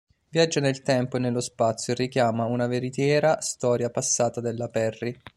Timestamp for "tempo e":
0.81-1.19